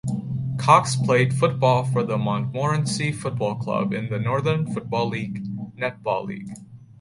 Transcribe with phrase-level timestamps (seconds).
[0.57, 6.49] Cox played football for the Montmorency Football Club in the Northern Football Netball League.